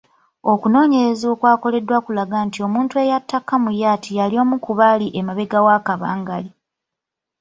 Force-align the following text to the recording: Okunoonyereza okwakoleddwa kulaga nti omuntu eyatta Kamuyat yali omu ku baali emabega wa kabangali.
Okunoonyereza 0.51 1.25
okwakoleddwa 1.33 1.97
kulaga 2.05 2.37
nti 2.47 2.59
omuntu 2.67 2.93
eyatta 3.03 3.37
Kamuyat 3.47 4.03
yali 4.17 4.35
omu 4.43 4.55
ku 4.65 4.71
baali 4.79 5.07
emabega 5.19 5.59
wa 5.65 5.77
kabangali. 5.87 6.49